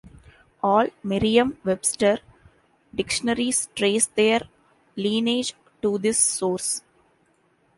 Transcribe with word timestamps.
All 0.63 0.87
Merriam-Webster 1.03 2.17
dictionaries 2.95 3.69
trace 3.75 4.07
their 4.07 4.41
lineage 4.95 5.53
to 5.83 5.99
this 5.99 6.17
source. 6.17 6.81